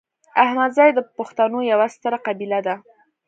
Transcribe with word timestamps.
احمدزي 0.43 0.89
د 0.93 0.99
پښتنو 1.17 1.59
یوه 1.71 1.87
ستره 1.95 2.17
قبیله 2.27 2.59
ده 2.65 2.75